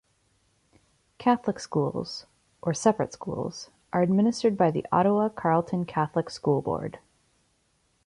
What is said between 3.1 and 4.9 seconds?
schools", are administered by the